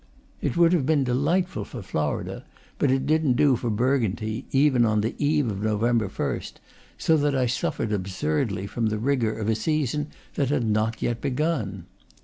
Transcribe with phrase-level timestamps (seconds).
[0.41, 2.43] It would have been delightful for Florida,
[2.79, 6.53] but it didn't do for Burgundy, even on the eve of November 1st,
[6.97, 11.21] so that I suffered absurdly from the rigor of a season that had not yet
[11.21, 11.85] begun.